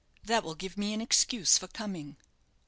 That 0.23 0.43
will 0.43 0.55
give 0.55 0.79
me 0.79 0.95
an 0.95 0.99
excuse 1.01 1.59
for 1.59 1.67
coming." 1.67 2.17